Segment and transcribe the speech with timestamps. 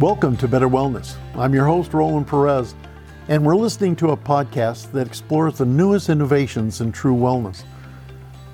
[0.00, 1.16] Welcome to Better Wellness.
[1.34, 2.76] I'm your host, Roland Perez,
[3.26, 7.64] and we're listening to a podcast that explores the newest innovations in true wellness.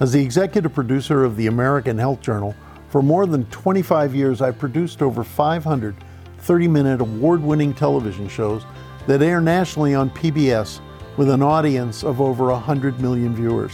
[0.00, 2.54] As the executive producer of the American Health Journal,
[2.90, 5.96] for more than 25 years, I've produced over 500
[6.40, 8.62] 30 minute award winning television shows
[9.06, 10.80] that air nationally on PBS
[11.16, 13.72] with an audience of over 100 million viewers.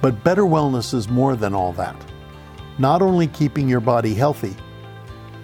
[0.00, 1.96] But better wellness is more than all that.
[2.78, 4.54] Not only keeping your body healthy,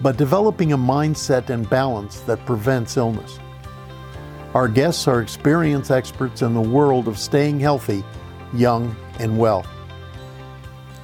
[0.02, 3.39] but developing a mindset and balance that prevents illness.
[4.54, 8.04] Our guests are experienced experts in the world of staying healthy,
[8.52, 9.66] young, and well.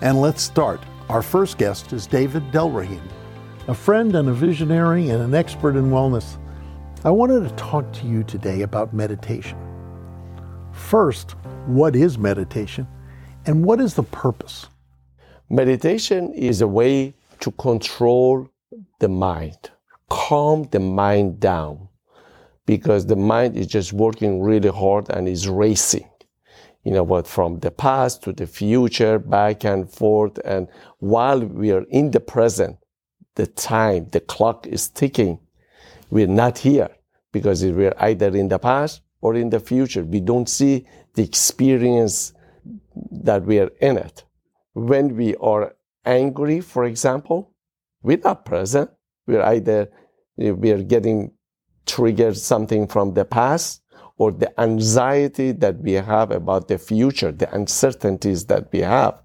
[0.02, 0.80] And let's start.
[1.08, 3.02] Our first guest is David Delrahim,
[3.66, 6.38] a friend and a visionary and an expert in wellness.
[7.04, 9.58] I wanted to talk to you today about meditation.
[10.72, 11.32] First,
[11.66, 12.86] what is meditation
[13.46, 14.66] and what is the purpose?
[15.48, 18.48] Meditation is a way to control
[18.98, 19.70] the mind,
[20.08, 21.88] calm the mind down,
[22.66, 26.08] because the mind is just working really hard and is racing.
[26.84, 30.38] You know what, from the past to the future, back and forth.
[30.44, 30.68] And
[30.98, 32.78] while we are in the present,
[33.34, 35.38] the time, the clock is ticking.
[36.10, 36.88] We're not here
[37.32, 40.04] because we're either in the past or in the future.
[40.04, 42.32] We don't see the experience
[43.10, 44.24] that we are in it.
[44.72, 47.52] When we are angry, for example,
[48.02, 48.90] we're not present.
[49.26, 49.90] We're either
[50.36, 51.32] we are getting
[51.86, 53.82] triggered something from the past
[54.16, 59.20] or the anxiety that we have about the future, the uncertainties that we have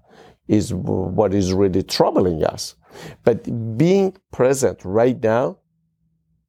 [0.48, 2.74] is what is really troubling us.
[3.24, 5.58] But being present right now,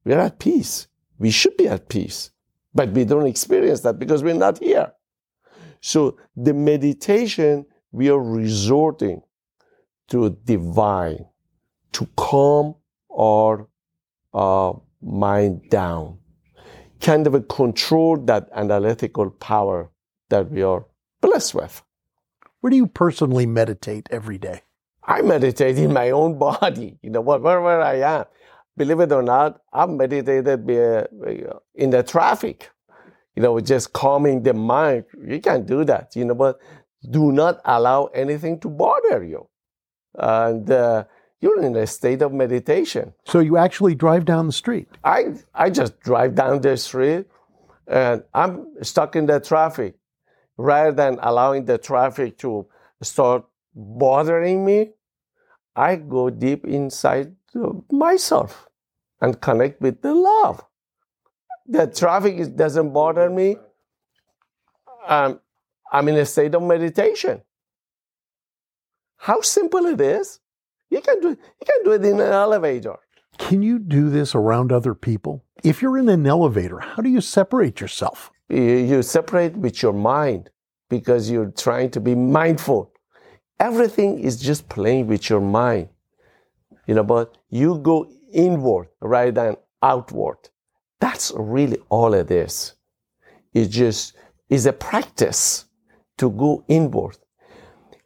[0.05, 0.87] we're at peace.
[1.19, 2.31] We should be at peace,
[2.73, 4.93] but we don't experience that because we're not here.
[5.81, 9.21] So the meditation, we are resorting
[10.09, 11.25] to divine,
[11.97, 12.75] to calm
[13.11, 13.67] our
[14.31, 16.19] uh, mind down,
[17.01, 19.89] kind of a control that analytical power
[20.29, 20.85] that we are
[21.21, 21.81] blessed with.
[22.61, 24.61] Where do you personally meditate every day?
[25.03, 28.25] I meditate in my own body, you know, wherever I am.
[28.75, 32.69] Believe it or not, I've meditated in the traffic,
[33.35, 35.05] you know, just calming the mind.
[35.27, 36.59] You can do that, you know, but
[37.09, 39.47] do not allow anything to bother you.
[40.13, 41.05] And uh,
[41.39, 43.13] you're in a state of meditation.
[43.25, 44.87] So you actually drive down the street?
[45.03, 47.27] I, I just drive down the street
[47.87, 49.95] and I'm stuck in the traffic.
[50.57, 52.65] Rather than allowing the traffic to
[53.03, 53.45] start
[53.75, 54.89] bothering me,
[55.75, 57.35] I go deep inside
[57.91, 58.67] myself
[59.21, 60.65] and connect with the love.
[61.67, 63.57] The traffic doesn't bother me.
[65.05, 65.39] Um,
[65.91, 67.41] I'm in a state of meditation.
[69.17, 70.39] How simple it is.
[70.89, 72.97] You can do you can do it in an elevator.
[73.37, 75.43] Can you do this around other people?
[75.63, 78.31] If you're in an elevator, how do you separate yourself?
[78.49, 80.49] You, you separate with your mind
[80.89, 82.91] because you're trying to be mindful.
[83.59, 85.89] Everything is just playing with your mind.
[86.85, 90.37] You know, but you go inward rather than outward.
[90.99, 92.73] That's really all it is.
[93.53, 94.13] It just
[94.49, 95.65] is a practice
[96.17, 97.17] to go inward.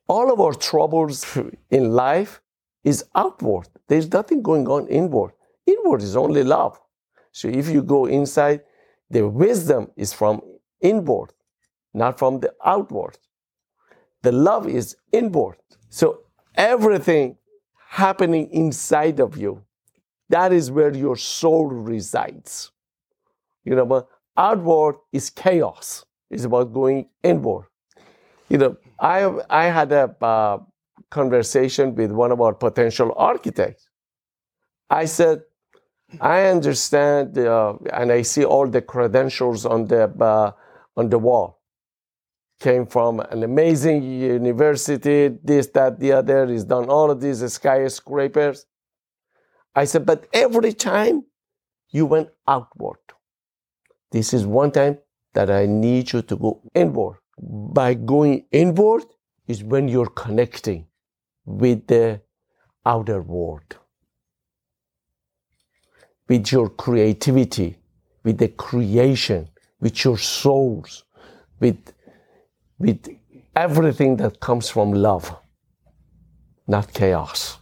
[0.08, 1.38] All of our troubles
[1.70, 2.41] in life
[2.84, 3.68] is outward.
[3.88, 5.32] There's nothing going on inward.
[5.66, 6.80] Inward is only love.
[7.32, 8.62] So if you go inside,
[9.10, 10.42] the wisdom is from
[10.82, 11.34] inward,
[11.94, 13.18] not from the outward.
[14.22, 15.58] The love is inward.
[15.90, 16.22] So
[16.56, 17.38] everything
[17.88, 19.64] happening inside of you,
[20.30, 22.72] that is where your soul resides.
[23.64, 26.06] You know, but outward is chaos.
[26.30, 27.66] It's about going inward.
[28.50, 30.60] You know, I I had a uh,
[31.12, 33.88] conversation with one of our potential architects.
[34.90, 35.44] I said,
[36.20, 40.52] I understand, uh, and I see all the credentials on the uh,
[40.98, 41.60] on the wall.
[42.60, 46.48] Came from an amazing university, this, that, the other.
[46.48, 48.66] He's done all of these skyscrapers.
[49.74, 51.26] I said, but every time
[51.92, 53.00] you went outward.
[54.12, 55.00] This is one time
[55.34, 57.18] that I need you to go inward.
[57.40, 59.06] By going inward
[59.48, 60.88] is when you're connecting
[61.60, 62.22] with the
[62.86, 63.78] outer world,
[66.28, 67.78] with your creativity,
[68.24, 69.50] with the creation,
[69.80, 71.04] with your souls,
[71.60, 71.94] with,
[72.80, 73.08] with
[73.56, 75.36] everything that comes from love,
[76.68, 77.60] not chaos.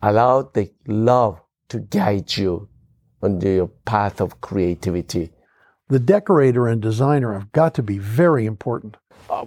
[0.00, 2.68] Allow the love to guide you
[3.22, 5.30] on your path of creativity.
[5.88, 8.96] The decorator and designer have got to be very important.
[9.30, 9.46] Uh,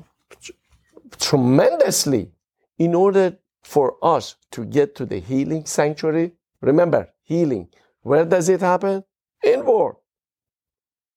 [1.19, 2.31] tremendously
[2.77, 7.67] in order for us to get to the healing sanctuary, remember, healing.
[8.01, 9.03] Where does it happen?
[9.43, 9.95] Inward.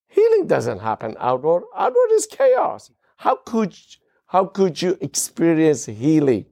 [0.09, 1.65] Healing doesn't happen outward.
[1.77, 2.91] Outward is chaos.
[3.17, 3.77] How could,
[4.27, 6.47] how could you experience healing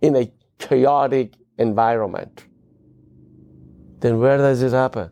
[0.00, 2.44] in a chaotic environment?
[4.00, 5.10] Then where does it happen?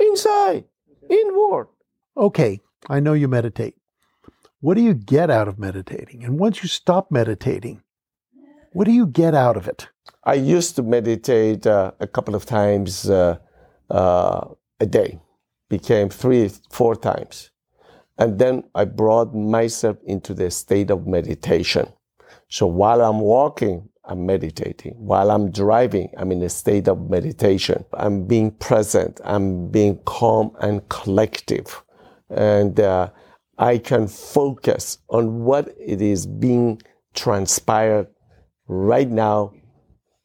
[0.00, 0.64] Inside,
[1.10, 1.68] inward.
[2.16, 3.74] Okay, I know you meditate.
[4.60, 6.24] What do you get out of meditating?
[6.24, 7.82] And once you stop meditating,
[8.74, 9.88] what do you get out of it?
[10.24, 13.38] I used to meditate uh, a couple of times uh,
[13.88, 14.48] uh,
[14.80, 15.20] a day,
[15.70, 17.50] became three, four times.
[18.18, 21.86] And then I brought myself into the state of meditation.
[22.48, 24.94] So while I'm walking, I'm meditating.
[24.98, 27.84] While I'm driving, I'm in a state of meditation.
[27.94, 29.20] I'm being present.
[29.24, 31.82] I'm being calm and collective.
[32.28, 33.10] And uh,
[33.56, 36.82] I can focus on what it is being
[37.14, 38.08] transpired
[38.66, 39.52] right now,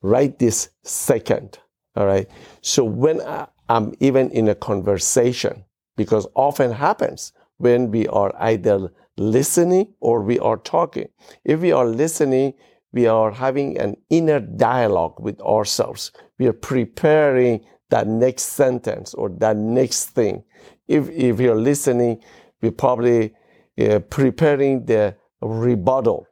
[0.01, 1.59] right this second.
[1.95, 2.27] All right.
[2.61, 5.65] So when I, I'm even in a conversation,
[5.95, 11.09] because often happens when we are either listening or we are talking.
[11.43, 12.53] If we are listening,
[12.93, 16.11] we are having an inner dialogue with ourselves.
[16.39, 20.43] We are preparing that next sentence or that next thing.
[20.87, 22.23] If, if you're listening,
[22.61, 23.33] we're probably
[23.79, 26.27] uh, preparing the rebuttal.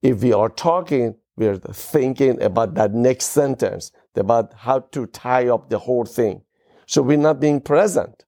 [0.00, 5.70] If we are talking, we're thinking about that next sentence, about how to tie up
[5.70, 6.42] the whole thing.
[6.86, 8.24] So we're not being present.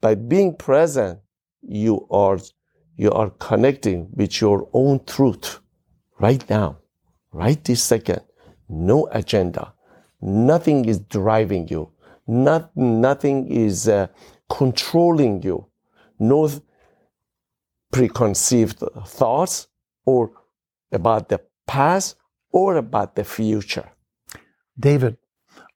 [0.00, 1.20] By being present,
[1.62, 2.38] you are,
[2.96, 5.60] you are connecting with your own truth
[6.18, 6.78] right now,
[7.32, 8.20] right this second.
[8.68, 9.72] No agenda.
[10.20, 11.90] Nothing is driving you.
[12.26, 14.08] Not, nothing is uh,
[14.48, 15.66] controlling you.
[16.18, 16.50] No
[17.90, 19.66] preconceived thoughts
[20.04, 20.32] or
[20.92, 22.16] about the past
[22.52, 23.90] or about the future.
[24.78, 25.16] David,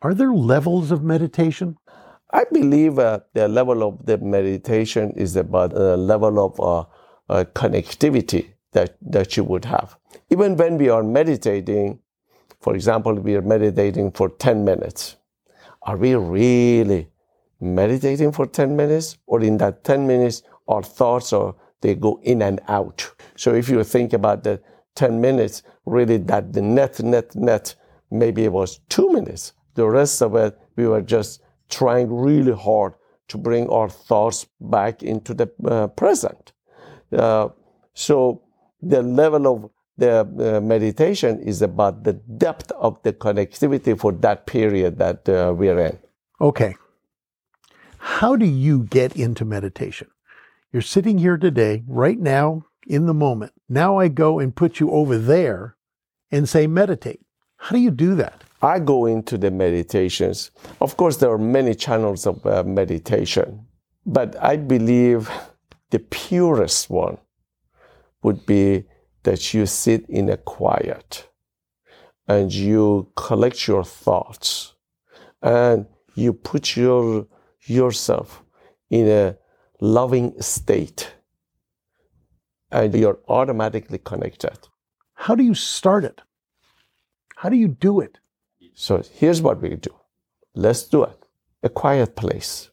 [0.03, 1.77] are there levels of meditation?
[2.31, 6.85] I believe uh, the level of the meditation is about the level of uh,
[7.33, 9.97] uh, connectivity that, that you would have.
[10.31, 12.01] Even when we are meditating,
[12.61, 15.17] for example, we are meditating for 10 minutes.
[15.83, 17.09] Are we really
[17.61, 19.19] meditating for 10 minutes?
[19.27, 23.11] Or in that 10 minutes, our thoughts are, they go in and out.
[23.37, 24.61] So if you think about the
[24.95, 27.75] 10 minutes, really that the net, net, net,
[28.11, 29.53] maybe it was two minutes.
[29.75, 32.95] The rest of it, we were just trying really hard
[33.29, 36.53] to bring our thoughts back into the uh, present.
[37.13, 37.49] Uh,
[37.95, 38.43] so
[38.83, 44.47] the level of the uh, meditation is about the depth of the connectivity for that
[44.47, 45.99] period that uh, we're in.
[46.41, 46.75] Okay.
[47.99, 50.09] How do you get into meditation?
[50.73, 53.53] You're sitting here today, right now, in the moment.
[53.69, 55.77] Now I go and put you over there
[56.31, 57.21] and say, meditate.
[57.57, 58.45] How do you do that?
[58.63, 60.51] I go into the meditations.
[60.81, 63.67] Of course, there are many channels of uh, meditation,
[64.07, 65.31] but I believe
[65.91, 67.19] the purest one
[68.23, 68.85] would be
[69.23, 71.29] that you sit in a quiet
[72.27, 74.75] and you collect your thoughts
[75.43, 77.27] and you put your
[77.67, 78.43] yourself
[78.91, 79.37] in a
[79.81, 81.13] loving state
[82.75, 84.59] and you're automatically connected.
[85.15, 86.21] How do you start it?
[87.37, 88.19] How do you do it?
[88.75, 89.95] So here's what we do.
[90.57, 91.27] Let's do it.
[91.63, 92.71] A quiet place.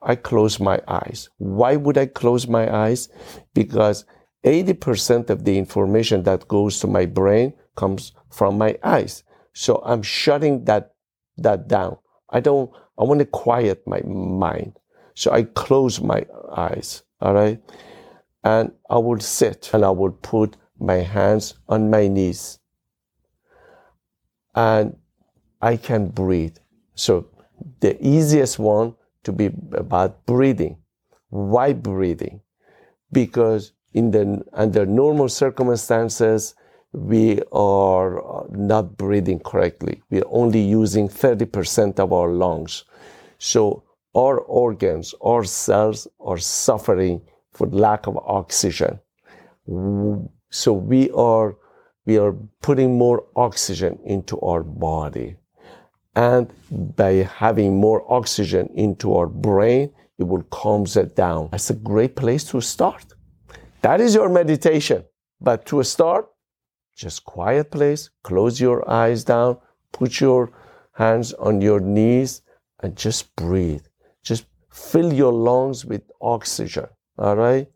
[0.00, 1.28] I close my eyes.
[1.36, 3.10] Why would I close my eyes?
[3.52, 4.06] Because
[4.44, 9.24] 80% of the information that goes to my brain comes from my eyes.
[9.52, 10.94] So I'm shutting that,
[11.36, 11.98] that down.
[12.30, 14.78] I don't, I want to quiet my mind.
[15.14, 16.24] So I close my
[16.56, 17.02] eyes.
[17.20, 17.60] All right.
[18.44, 22.58] And I will sit and I will put my hands on my knees.
[24.54, 24.96] And
[25.62, 26.56] I can breathe.
[26.94, 27.26] So
[27.80, 30.76] the easiest one to be about breathing.
[31.30, 32.42] Why breathing?
[33.10, 36.54] Because in the under normal circumstances,
[36.92, 40.02] we are not breathing correctly.
[40.10, 42.84] We are only using 30% of our lungs.
[43.38, 43.84] So
[44.14, 47.22] our organs, our cells are suffering
[47.54, 49.00] for lack of oxygen.
[50.50, 51.56] So we are,
[52.04, 55.36] we are putting more oxygen into our body.
[56.16, 56.52] And
[56.96, 61.48] by having more oxygen into our brain, it will calm it down.
[61.50, 63.14] That's a great place to start.
[63.82, 65.04] That is your meditation.
[65.40, 66.28] But to start,
[66.96, 69.58] just quiet place, close your eyes down,
[69.92, 70.52] put your
[70.92, 72.42] hands on your knees,
[72.80, 73.84] and just breathe.
[74.22, 76.86] Just fill your lungs with oxygen.
[77.18, 77.68] All right?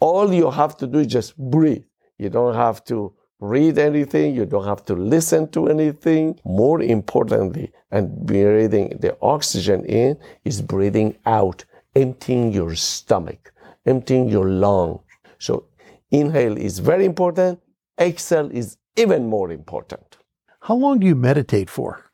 [0.00, 1.84] All you have to do is just breathe.
[2.18, 6.38] You don't have to read anything, you don't have to listen to anything.
[6.44, 13.52] More importantly, and breathing the oxygen in is breathing out, emptying your stomach,
[13.84, 15.00] emptying your lung.
[15.38, 15.66] So
[16.10, 17.60] inhale is very important,
[18.00, 20.16] exhale is even more important.
[20.60, 22.10] How long do you meditate for?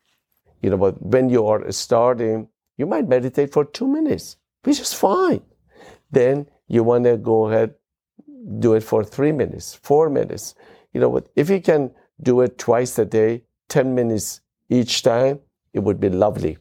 [0.60, 4.92] You know, but when you are starting, you might meditate for two minutes, which is
[4.92, 5.42] fine.
[6.12, 7.74] Then you want to go ahead,
[8.58, 10.54] do it for three minutes, four minutes.
[10.92, 11.90] You know, but if you can
[12.22, 15.40] do it twice a day, 10 minutes each time,
[15.72, 16.58] it would be lovely.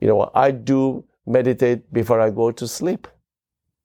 [0.00, 0.32] You know, what?
[0.34, 3.06] I do meditate before I go to sleep.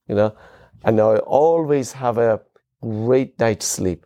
[0.07, 0.35] You know,
[0.83, 2.41] and I always have a
[2.81, 4.05] great night's sleep,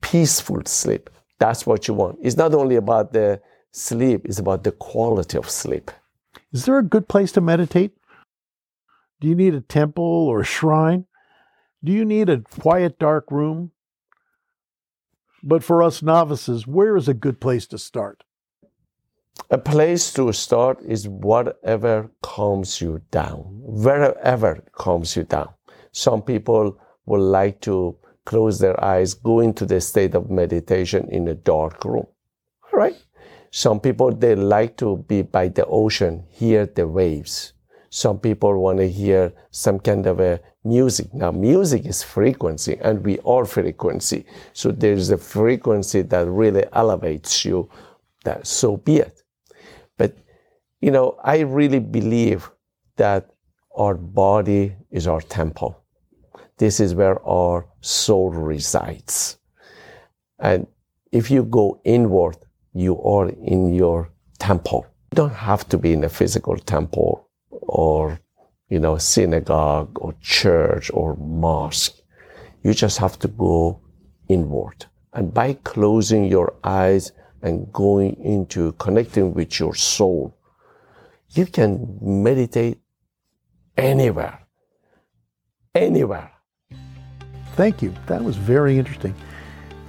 [0.00, 1.10] peaceful sleep.
[1.38, 2.18] That's what you want.
[2.22, 3.40] It's not only about the
[3.72, 5.90] sleep, it's about the quality of sleep.
[6.52, 7.92] Is there a good place to meditate?
[9.24, 11.06] Do you need a temple or a shrine?
[11.82, 13.70] Do you need a quiet, dark room?
[15.42, 18.22] But for us novices, where is a good place to start?
[19.48, 25.48] A place to start is whatever calms you down, wherever calms you down.
[25.90, 31.28] Some people would like to close their eyes, go into the state of meditation in
[31.28, 32.08] a dark room.
[32.74, 33.02] Right?
[33.50, 37.53] Some people, they like to be by the ocean, hear the waves.
[37.94, 41.14] Some people want to hear some kind of a music.
[41.14, 44.26] Now, music is frequency, and we are frequency.
[44.52, 47.70] So there's a frequency that really elevates you.
[48.24, 49.22] That so be it.
[49.96, 50.18] But
[50.80, 52.50] you know, I really believe
[52.96, 53.30] that
[53.76, 55.80] our body is our temple.
[56.56, 59.38] This is where our soul resides.
[60.40, 60.66] And
[61.12, 62.38] if you go inward,
[62.72, 64.10] you are in your
[64.40, 64.84] temple.
[65.12, 67.23] You don't have to be in a physical temple
[67.74, 68.20] or,
[68.68, 71.96] you know, synagogue or church or mosque.
[72.62, 73.80] You just have to go
[74.28, 74.86] inward.
[75.12, 77.12] And by closing your eyes
[77.42, 80.36] and going into connecting with your soul,
[81.30, 82.78] you can meditate
[83.76, 84.38] anywhere.
[85.74, 86.30] Anywhere.
[87.56, 87.92] Thank you.
[88.06, 89.14] That was very interesting.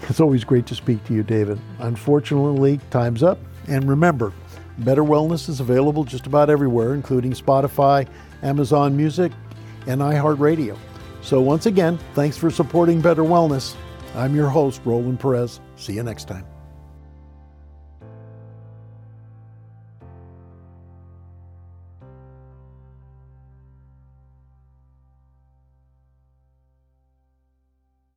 [0.09, 1.59] It's always great to speak to you, David.
[1.79, 3.37] Unfortunately, time's up.
[3.67, 4.33] And remember,
[4.79, 8.08] Better Wellness is available just about everywhere, including Spotify,
[8.44, 9.32] Amazon Music,
[9.88, 10.77] and iHeartRadio.
[11.22, 13.75] So, once again, thanks for supporting Better Wellness.
[14.15, 15.60] I'm your host, Roland Perez.
[15.75, 16.54] See you next time.